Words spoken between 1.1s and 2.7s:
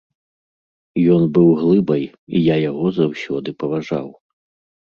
Ён быў глыбай, і я